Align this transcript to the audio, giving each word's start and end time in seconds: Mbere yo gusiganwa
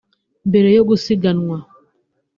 Mbere 0.49 0.69
yo 0.77 0.83
gusiganwa 0.89 1.57